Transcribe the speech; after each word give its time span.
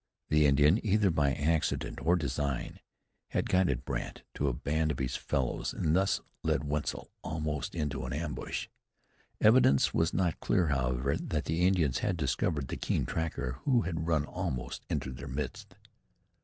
The 0.29 0.47
Indian, 0.47 0.83
either 0.83 1.11
by 1.11 1.31
accident 1.35 1.99
or 2.01 2.15
design, 2.15 2.79
had 3.27 3.47
guided 3.47 3.85
Brandt 3.85 4.23
to 4.33 4.47
a 4.47 4.53
band 4.53 4.89
of 4.89 4.97
his 4.97 5.15
fellows, 5.15 5.75
and 5.75 5.95
thus 5.95 6.21
led 6.41 6.63
Wetzel 6.63 7.11
almost 7.21 7.75
into 7.75 8.03
an 8.05 8.11
ambush. 8.11 8.67
Evidence 9.39 9.93
was 9.93 10.11
not 10.11 10.39
clear, 10.39 10.69
however, 10.69 11.17
that 11.17 11.45
the 11.45 11.67
Indians 11.67 11.99
had 11.99 12.17
discovered 12.17 12.69
the 12.69 12.77
keen 12.77 13.05
tracker 13.05 13.59
who 13.65 13.81
had 13.81 14.07
run 14.07 14.25
almost 14.25 14.87
into 14.89 15.11
their 15.11 15.27
midst. 15.27 15.75